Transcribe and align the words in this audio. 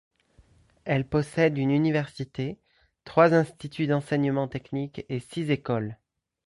Elle 0.83 1.07
possède 1.07 1.59
une 1.59 1.69
université, 1.69 2.59
trois 3.05 3.35
instituts 3.35 3.85
d'enseignement 3.85 4.47
technique 4.47 5.05
et 5.09 5.19
six 5.19 5.51
écoles. 5.51 5.99